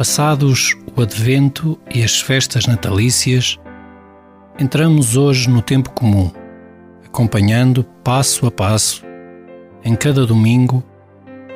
Passados 0.00 0.74
o 0.96 1.02
Advento 1.02 1.78
e 1.94 2.02
as 2.02 2.18
festas 2.22 2.66
natalícias, 2.66 3.58
entramos 4.58 5.14
hoje 5.14 5.46
no 5.50 5.60
tempo 5.60 5.90
comum, 5.90 6.32
acompanhando 7.04 7.84
passo 8.02 8.46
a 8.46 8.50
passo, 8.50 9.04
em 9.84 9.94
cada 9.94 10.24
domingo, 10.24 10.82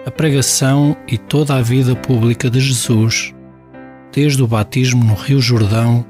a 0.05 0.11
pregação 0.11 0.95
e 1.09 1.17
toda 1.17 1.55
a 1.55 1.63
vida 1.63 1.97
pública 1.97 2.51
de 2.51 2.61
Jesus, 2.61 3.35
desde 4.13 4.43
o 4.43 4.47
batismo 4.47 5.03
no 5.03 5.15
Rio 5.15 5.41
Jordão 5.41 6.05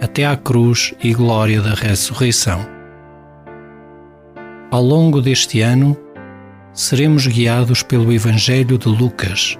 até 0.00 0.24
à 0.24 0.36
cruz 0.36 0.94
e 1.02 1.12
glória 1.12 1.60
da 1.60 1.74
ressurreição. 1.74 2.64
Ao 4.70 4.80
longo 4.80 5.20
deste 5.20 5.60
ano, 5.60 5.96
seremos 6.72 7.26
guiados 7.26 7.82
pelo 7.82 8.12
Evangelho 8.12 8.78
de 8.78 8.88
Lucas 8.88 9.58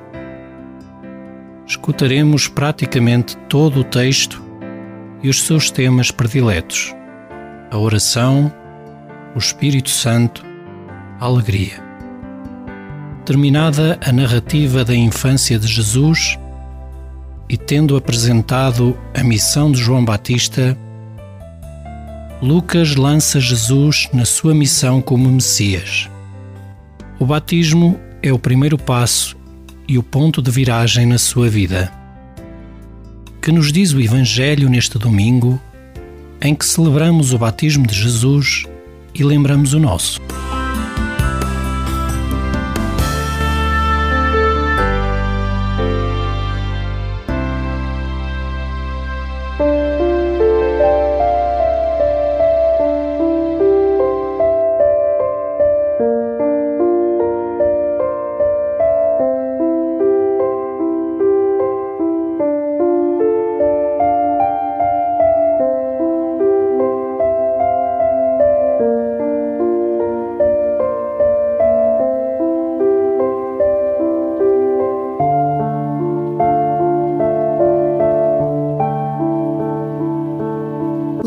escutaremos 1.70 2.48
praticamente 2.48 3.36
todo 3.48 3.80
o 3.80 3.84
texto 3.84 4.42
e 5.22 5.28
os 5.28 5.42
seus 5.44 5.70
temas 5.70 6.10
prediletos: 6.10 6.92
a 7.70 7.78
oração, 7.78 8.52
o 9.36 9.38
Espírito 9.38 9.88
Santo, 9.88 10.44
a 11.20 11.24
alegria. 11.24 11.80
Terminada 13.24 14.00
a 14.04 14.10
narrativa 14.10 14.84
da 14.84 14.96
infância 14.96 15.60
de 15.60 15.68
Jesus 15.68 16.36
e 17.48 17.56
tendo 17.56 17.96
apresentado 17.96 18.98
a 19.14 19.22
missão 19.22 19.70
de 19.70 19.78
João 19.78 20.04
Batista, 20.04 20.76
Lucas 22.42 22.96
lança 22.96 23.38
Jesus 23.38 24.08
na 24.12 24.24
sua 24.24 24.52
missão 24.52 25.00
como 25.00 25.30
Messias. 25.30 26.10
O 27.20 27.26
batismo 27.26 28.00
é 28.22 28.32
o 28.32 28.38
primeiro 28.38 28.76
passo 28.76 29.39
e 29.90 29.98
o 29.98 30.04
ponto 30.04 30.40
de 30.40 30.52
viragem 30.52 31.04
na 31.04 31.18
sua 31.18 31.48
vida. 31.48 31.92
Que 33.42 33.50
nos 33.50 33.72
diz 33.72 33.92
o 33.92 34.00
Evangelho 34.00 34.68
neste 34.68 34.96
domingo, 34.96 35.60
em 36.40 36.54
que 36.54 36.64
celebramos 36.64 37.32
o 37.32 37.38
batismo 37.38 37.84
de 37.84 37.94
Jesus 37.96 38.66
e 39.12 39.24
lembramos 39.24 39.74
o 39.74 39.80
nosso. 39.80 40.20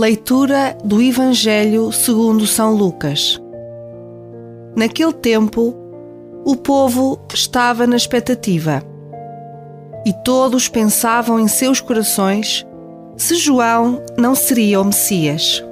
Leitura 0.04 0.78
do 0.84 1.02
Evangelho 1.02 1.90
segundo 1.94 2.46
São 2.46 2.76
Lucas. 2.76 3.42
Naquele 4.76 5.14
tempo, 5.14 5.74
o 6.44 6.58
povo 6.58 7.22
estava 7.34 7.88
na 7.88 7.96
expectativa 7.96 8.84
e 10.06 10.12
todos 10.26 10.68
pensavam 10.68 11.40
em 11.40 11.48
seus 11.48 11.80
corações 11.80 12.68
se 13.16 13.36
João 13.36 14.04
não 14.18 14.36
seria 14.36 14.82
o 14.82 14.84
Messias. 14.84 15.64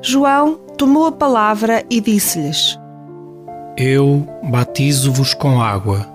João 0.00 0.54
tomou 0.76 1.06
a 1.06 1.10
palavra 1.12 1.84
e 1.90 2.00
disse-lhes: 2.00 2.78
Eu 3.76 4.24
batizo-vos 4.48 5.34
com 5.34 5.60
água, 5.60 6.06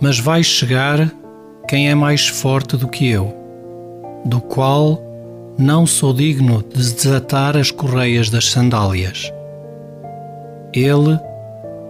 mas 0.00 0.20
vai 0.20 0.44
chegar 0.44 1.12
quem 1.66 1.90
é 1.90 1.96
mais 1.96 2.28
forte 2.28 2.76
do 2.76 2.86
que 2.86 3.10
eu, 3.10 3.34
do 4.24 4.40
qual 4.40 5.13
não 5.56 5.86
sou 5.86 6.12
digno 6.12 6.62
de 6.62 6.92
desatar 6.92 7.56
as 7.56 7.70
correias 7.70 8.28
das 8.28 8.50
sandálias. 8.50 9.32
Ele 10.72 11.18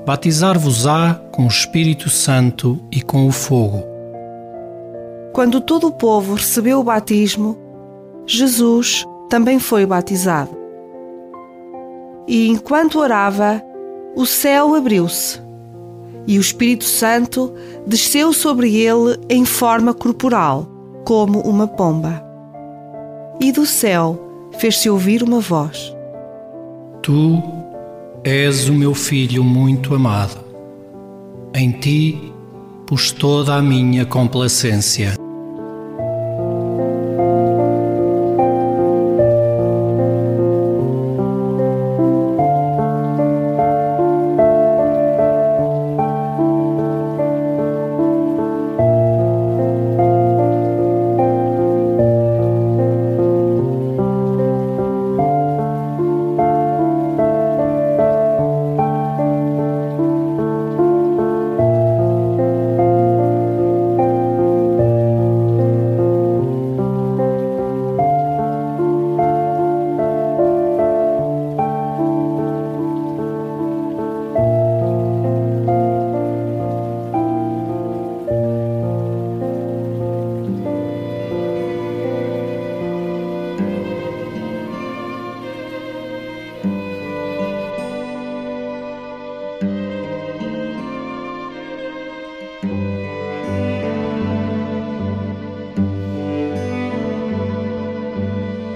batizar-vos-á 0.05 1.15
com 1.33 1.45
o 1.45 1.49
Espírito 1.49 2.11
Santo 2.11 2.79
e 2.93 3.01
com 3.01 3.27
o 3.27 3.33
fogo. 3.33 3.83
Quando 5.33 5.63
todo 5.63 5.87
o 5.87 5.93
povo 5.93 6.35
recebeu 6.35 6.81
o 6.81 6.85
batismo, 6.85 7.57
Jesus 8.27 9.05
também 9.31 9.59
foi 9.59 9.87
batizado. 9.87 10.55
E 12.29 12.49
enquanto 12.49 12.99
orava, 12.99 13.63
o 14.15 14.27
céu 14.27 14.75
abriu-se 14.75 15.43
e 16.27 16.39
o 16.39 16.41
Espírito 16.41 16.85
Santo 16.85 17.53
desceu 17.87 18.33
sobre 18.33 18.77
ele 18.77 19.19
em 19.29 19.45
forma 19.45 19.93
corporal, 19.93 20.67
como 21.05 21.41
uma 21.41 21.67
pomba 21.67 22.24
e 23.41 23.53
do 23.53 23.67
céu 23.67 24.51
fez-se 24.59 24.89
ouvir 24.89 25.23
uma 25.23 25.41
voz: 25.41 25.95
Tu 27.03 27.43
és 28.23 28.69
o 28.69 28.73
meu 28.73 28.95
filho 28.95 29.45
muito 29.45 29.95
amado. 29.95 30.39
Em 31.55 31.71
ti 31.71 32.33
pus 32.87 33.13
toda 33.13 33.55
a 33.55 33.63
minha 33.63 34.05
complacência. 34.05 35.24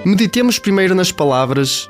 Meditemos 0.08 0.58
primeiro 0.58 0.94
nas 0.94 1.12
palavras: 1.12 1.86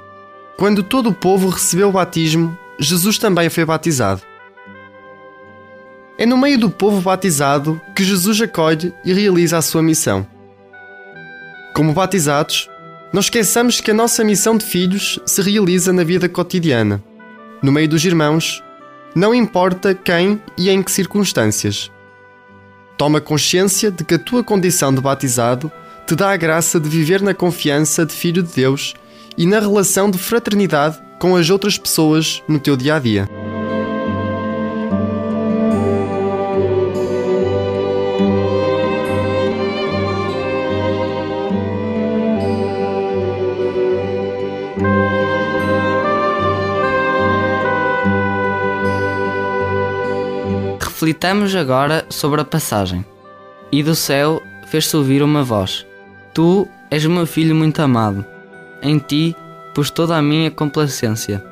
Quando 0.57 0.83
todo 0.83 1.11
o 1.11 1.15
povo 1.15 1.51
recebeu 1.51 1.89
o 1.89 1.93
batismo, 1.93 2.59
Jesus 2.77 3.17
também 3.17 3.49
foi 3.49 3.65
batizado. 3.65 4.23
É 6.19 6.27
no 6.27 6.37
meio 6.37 6.59
do 6.59 6.69
povo 6.69 7.01
batizado 7.01 7.81
que 7.95 8.03
Jesus 8.03 8.41
acolhe 8.41 8.93
e 9.05 9.13
realiza 9.13 9.57
a 9.57 9.63
sua 9.63 9.85
missão. 9.85 10.27
Como 11.73 11.93
batizados, 11.93 12.69
não 13.13 13.21
esqueçamos 13.21 13.81
que 13.81 13.93
a 13.93 13.95
nossa 13.95 14.25
missão 14.25 14.59
de 14.59 14.65
filhos 14.65 15.21
se 15.25 15.41
realiza 15.41 15.93
na 15.93 16.03
vida 16.03 16.29
cotidiana, 16.29 17.01
no 17.63 17.71
meio 17.71 17.89
dos 17.89 18.05
irmãos, 18.05 18.65
não 19.15 19.33
importa 19.33 19.95
quem 19.95 20.43
e 20.59 20.69
em 20.69 20.83
que 20.83 20.91
circunstâncias. 20.91 21.89
Toma 22.97 23.21
consciência 23.21 23.93
de 23.93 24.03
que 24.03 24.15
a 24.15 24.19
tua 24.19 24.43
condição 24.43 24.93
de 24.93 25.01
batizado 25.01 25.71
te 26.09 26.17
dá 26.17 26.31
a 26.31 26.37
graça 26.39 26.81
de 26.81 26.89
viver 26.89 27.21
na 27.21 27.35
confiança 27.35 28.07
de 28.07 28.15
filho 28.15 28.43
de 28.43 28.55
Deus 28.55 28.95
e 29.37 29.45
na 29.45 29.61
relação 29.61 30.11
de 30.11 30.17
fraternidade 30.17 30.99
com 31.19 31.37
as 31.37 31.51
outras 31.51 31.77
pessoas 31.77 32.43
no 32.49 32.59
teu 32.59 32.79
dia 32.79 32.95
a 32.95 32.99
dia. 32.99 33.29
Reflitamos 50.81 51.55
agora 51.55 52.07
sobre 52.09 52.41
a 52.41 52.47
passagem. 52.47 53.05
E 53.71 53.83
do 53.83 53.95
céu 53.95 54.41
fez-se 54.71 54.97
ouvir 54.97 55.23
uma 55.23 55.45
voz: 55.45 55.87
Tu 56.39 56.69
és 56.89 57.05
meu 57.05 57.27
filho 57.27 57.53
muito 57.53 57.83
amado. 57.83 58.25
Em 58.81 58.97
ti 58.97 59.35
pus 59.75 59.91
toda 59.91 60.17
a 60.17 60.23
minha 60.23 60.53
complacência. 60.53 61.45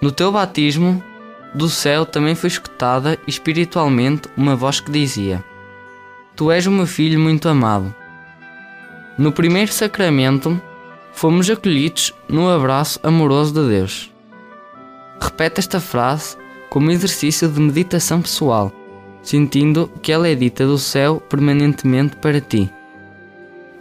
No 0.00 0.10
teu 0.10 0.32
batismo, 0.32 1.04
do 1.52 1.68
céu 1.68 2.06
também 2.06 2.34
foi 2.34 2.48
escutada 2.48 3.18
espiritualmente 3.26 4.26
uma 4.38 4.56
voz 4.56 4.80
que 4.80 4.90
dizia: 4.90 5.44
Tu 6.34 6.50
és 6.50 6.66
o 6.66 6.70
meu 6.70 6.86
filho 6.86 7.20
muito 7.20 7.46
amado. 7.46 7.94
No 9.18 9.30
primeiro 9.30 9.70
sacramento, 9.70 10.58
fomos 11.12 11.50
acolhidos 11.50 12.14
no 12.30 12.48
abraço 12.48 12.98
amoroso 13.02 13.52
de 13.52 13.68
Deus. 13.68 14.10
Repete 15.20 15.60
esta 15.60 15.78
frase 15.78 16.38
como 16.70 16.90
exercício 16.90 17.50
de 17.50 17.60
meditação 17.60 18.22
pessoal, 18.22 18.72
sentindo 19.22 19.90
que 20.00 20.10
ela 20.10 20.26
é 20.26 20.34
dita 20.34 20.66
do 20.66 20.78
céu 20.78 21.20
permanentemente 21.28 22.16
para 22.16 22.40
ti. 22.40 22.72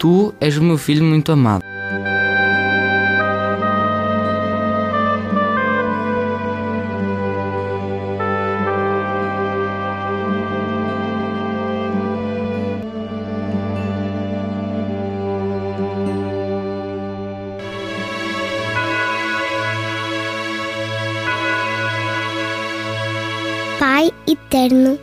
Tu 0.01 0.33
és 0.41 0.57
o 0.57 0.63
meu 0.63 0.79
filho 0.79 1.03
muito 1.03 1.31
amado. 1.31 1.63
Pai 23.77 24.09
eterno, 24.27 24.97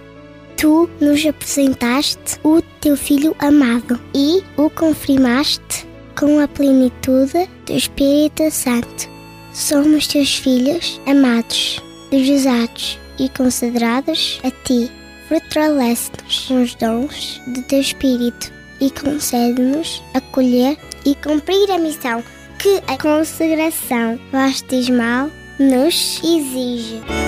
tu 0.57 0.91
nos 1.01 1.25
apresentaste 1.25 2.41
o 2.43 2.61
teu 2.81 2.97
Filho 2.97 3.35
amado 3.39 4.01
e 4.15 4.43
o 4.57 4.71
confirmaste 4.71 5.87
com 6.19 6.41
a 6.41 6.49
plenitude 6.49 7.49
do 7.67 7.73
Espírito 7.73 8.51
Santo. 8.51 9.09
Somos 9.53 10.07
teus 10.07 10.37
filhos 10.37 11.01
amados, 11.07 11.83
desejados 12.11 12.99
e 13.19 13.29
considerados 13.31 14.41
a 14.45 14.51
ti. 14.51 14.91
Fortalece-nos 15.29 16.47
com 16.47 16.63
os 16.63 16.75
dons 16.77 17.41
do 17.49 17.63
teu 17.63 17.81
Espírito 17.81 18.53
e 18.81 18.91
concede-nos 18.91 20.03
acolher 20.15 20.79
e 21.05 21.15
cumprir 21.17 21.71
a 21.71 21.79
missão 21.79 22.23
que 22.59 22.83
a 22.87 22.97
consagração 22.97 24.19
batismal 24.33 25.31
nos 25.59 26.21
exige. 26.23 27.28